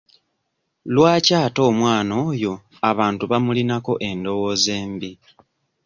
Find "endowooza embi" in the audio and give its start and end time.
4.09-5.11